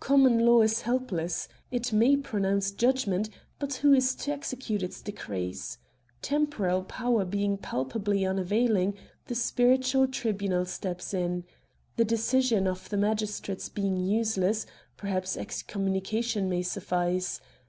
[0.00, 3.28] Common law is helpless, it may pronounce judgment,
[3.60, 5.78] but who is to execute its decrees?
[6.22, 8.94] Temporal power being palpably unavailing,
[9.28, 11.44] the spiritual tribunal steps in;
[11.94, 17.40] the decision of the magistrates being useless, perhaps excommunication may suffice.